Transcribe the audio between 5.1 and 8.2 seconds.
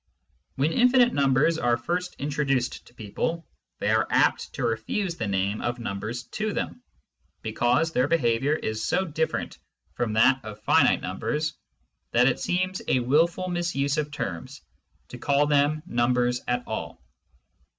the name of numbers to them, because their